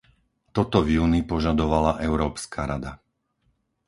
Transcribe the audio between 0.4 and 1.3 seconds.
Toto v júni